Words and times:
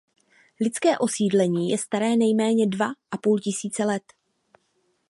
Lidské 0.61 0.97
osídlení 0.97 1.69
je 1.69 1.77
staré 1.77 2.15
nejméně 2.15 2.67
dva 2.67 2.87
a 3.11 3.17
půl 3.17 3.39
tisíce 3.39 3.85
let. 3.85 4.03